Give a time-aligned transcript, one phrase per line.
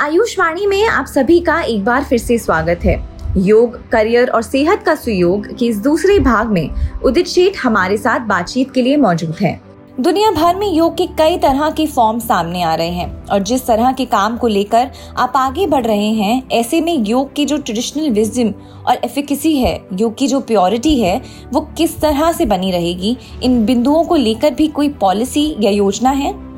[0.00, 2.94] आयुष्वाणी में आप सभी का एक बार फिर से स्वागत है।
[3.36, 6.70] योग, करियर और सेहत का सुयोग के इस दूसरे भाग में
[7.04, 9.60] उदित शेठ हमारे साथ बातचीत के लिए मौजूद हैं।
[10.00, 13.66] दुनिया भर में योग के कई तरह के फॉर्म सामने आ रहे हैं और जिस
[13.66, 17.58] तरह के काम को लेकर आप आगे बढ़ रहे हैं, ऐसे में योग की जो
[17.58, 18.54] ट्रेडिशनल विजडम
[18.86, 21.22] और एफिकेसी है, योग की जो प्योरिटी है,
[21.52, 23.16] वो किस तरह से बनी रहेगी?
[23.42, 26.51] इन बिंदुओं को लेकर भी कोई पॉलिसी या योजना है?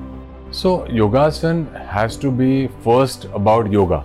[0.54, 4.04] So, yogasan has to be first about yoga.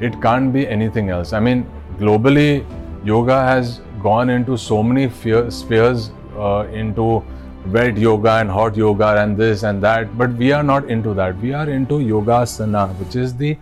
[0.00, 1.32] It can't be anything else.
[1.32, 2.66] I mean, globally,
[3.04, 5.08] yoga has gone into so many
[5.50, 7.22] spheres uh, into
[7.70, 11.38] wet yoga and hot yoga and this and that but we are not into that
[11.40, 13.56] we are into yoga asana which is the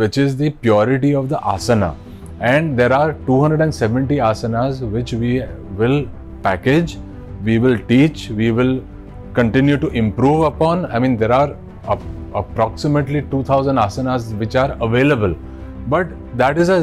[0.00, 1.94] which is the purity of the asana
[2.40, 5.44] and there are 270 asanas which we
[5.76, 6.08] will
[6.42, 6.96] package
[7.44, 8.82] we will teach we will
[9.34, 11.56] continue to improve upon i mean there are
[12.34, 15.34] approximately 2000 asanas which are available.
[15.88, 16.80] But that is a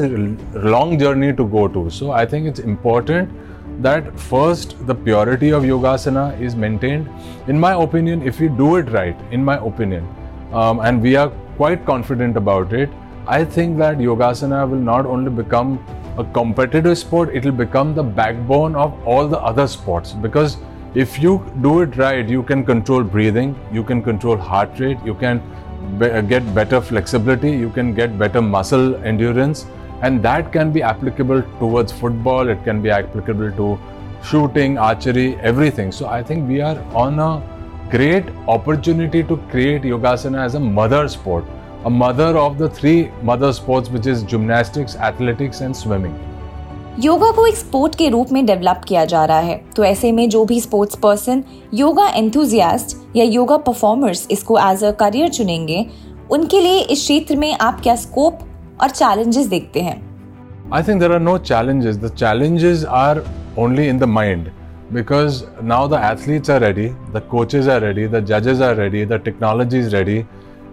[0.53, 1.90] long journey to go to.
[1.90, 3.29] So i think it's important
[3.81, 7.09] that first the purity of yogasana is maintained.
[7.48, 10.07] In my opinion if we do it right in my opinion
[10.54, 12.90] um, and we are quite confident about it
[13.27, 15.79] i think that yogasana will not only become
[16.18, 20.13] a competitive sport it will become the backbone of all the other sports.
[20.13, 20.57] Because
[20.96, 25.16] if you do it right, you can control breathing, you can control heart rate, you
[25.16, 25.41] can
[25.98, 29.66] be- uh, get better flexibility, you can get better muscle endurance,
[30.02, 33.80] and that can be applicable towards football, it can be applicable to
[34.24, 35.91] shooting, archery, everything.
[35.91, 37.41] So I think we are on a
[37.90, 41.44] great opportunity to create Yogasana as a mother sport,
[41.86, 46.32] a mother of the three mother sports, which is gymnastics, athletics, and swimming.
[46.99, 50.30] Yoga को एक sport के रूप में develop किया जा रहा है। तो ऐसे में
[50.30, 55.86] जो भी स्पोर्ट्स पर्सन योगा एंथुजियास्ट या योगा परफॉर्मर्स इसको एज अ करियर चुनेंगे
[56.32, 58.40] उनके लिए इस क्षेत्र में आप क्या स्कोप
[58.82, 59.96] और चैलेंजेस देखते हैं?
[60.74, 63.24] I think there are no challenges the challenges are
[63.60, 64.52] only in the mind
[64.94, 65.38] because
[65.70, 69.80] now the athletes are ready, the coaches are ready, the judges are ready, the technology
[69.80, 70.18] is ready,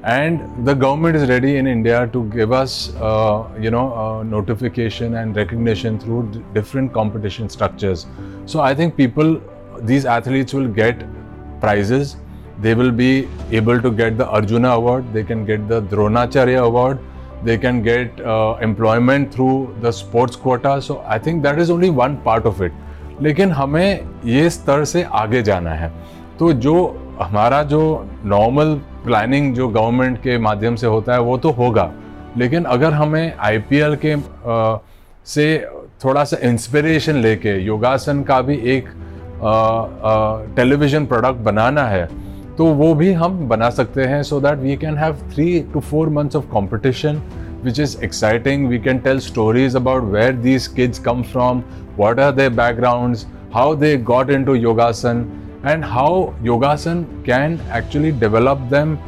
[0.03, 5.15] and the government is ready in India to give us, uh, you know, uh, notification
[5.15, 8.05] and recognition through d- different competition structures.
[8.45, 9.41] So I think people,
[9.81, 11.03] these athletes will get
[11.59, 12.17] prizes.
[12.61, 15.11] They will be able to get the Arjuna Award.
[15.11, 16.99] They can get the Dronacharya Award.
[17.43, 20.81] They can get uh, employment through the sports quota.
[20.81, 22.71] So I think that is only one part of it.
[23.21, 25.91] लेकिन हमें ये स्तर से आगे जाना है
[26.39, 26.73] तो जो
[27.21, 27.81] हमारा जो
[28.25, 31.90] नॉर्मल प्लानिंग जो गवर्नमेंट के माध्यम से होता है वो तो होगा
[32.38, 34.78] लेकिन अगर हमें आईपीएल के आ,
[35.26, 35.46] से
[36.04, 38.88] थोड़ा सा इंस्पिरेशन लेके योगासन का भी एक
[40.56, 42.08] टेलीविज़न प्रोडक्ट बनाना है
[42.58, 46.08] तो वो भी हम बना सकते हैं so that we can have three to four
[46.08, 47.20] months of competition
[47.62, 48.68] which is exciting.
[48.68, 51.62] We can tell stories about where these kids come from,
[51.96, 55.26] what are their backgrounds, how they got into yogasan,
[55.64, 58.98] and how yogasan can actually develop them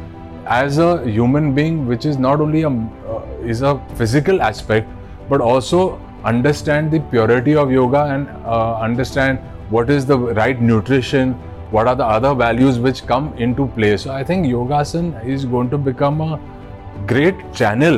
[0.45, 4.87] as a human being which is not only a uh, is a physical aspect
[5.29, 11.33] but also understand the purity of yoga and uh, understand what is the right nutrition
[11.73, 13.97] what are the other values which come into play.
[13.97, 16.39] So i think yogasan is going to become a
[17.07, 17.97] great channel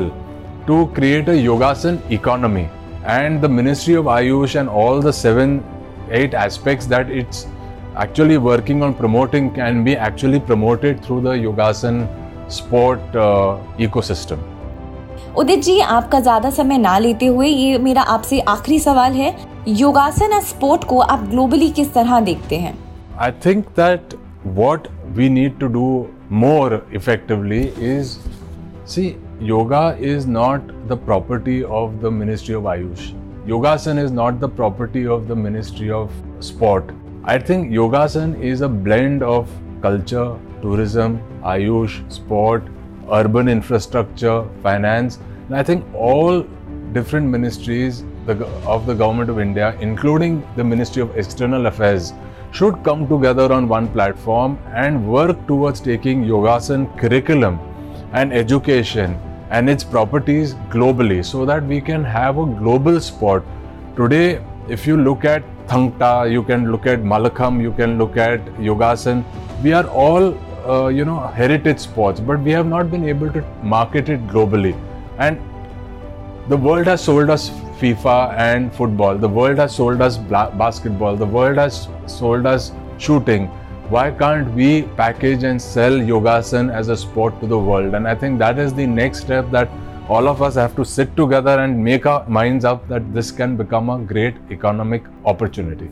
[0.68, 2.70] to create a yogasan economy.
[3.04, 5.64] And the ministry of ayush and all the seven
[6.10, 7.48] eight aspects that it's
[7.97, 12.00] actually working on promoting can be actually promoted through the yogasan
[12.49, 14.49] sport uh, ecosystem
[15.38, 19.34] Udit ji आपका ज्यादा समय ना लेते हुए ये मेरा आपसे आखिरी सवाल है
[19.69, 22.75] योगासन स्पोर्ट को आप ग्लोबली किस तरह देखते हैं
[23.22, 25.87] I think that what we need to do
[26.31, 28.12] more effectively is
[28.87, 33.03] see yoga is not the property of the ministry of ayush
[33.47, 36.16] yogasan is not the property of the ministry of
[36.49, 36.94] sport
[37.28, 39.50] I think Yogasan is a blend of
[39.81, 42.62] culture, tourism, Ayush, sport,
[43.12, 45.18] urban infrastructure, finance.
[45.48, 46.44] And I think all
[46.94, 52.13] different ministries of the government of India, including the Ministry of External Affairs,
[52.51, 57.60] should come together on one platform and work towards taking Yogasan curriculum
[58.13, 59.19] and education
[59.50, 63.44] and its properties globally so that we can have a global sport.
[63.95, 68.44] Today, if you look at Thangta, you can look at Mallakhamb, you can look at
[68.56, 69.23] Yogasan.
[69.63, 70.38] We are all,
[70.69, 74.79] uh, you know, heritage sports, but we have not been able to market it globally.
[75.17, 75.39] And
[76.47, 79.17] the world has sold us FIFA and football.
[79.17, 81.15] The world has sold us basketball.
[81.15, 83.47] The world has sold us shooting.
[83.89, 87.94] Why can't we package and sell Yogasan as a sport to the world?
[87.94, 89.69] And I think that is the next step that
[90.07, 93.57] all of us have to sit together and make our minds up that this can
[93.57, 95.90] become a great economic opportunity.